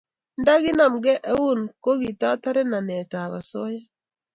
[0.41, 3.83] nda kinamgei eun ko kitare nanet ab asoya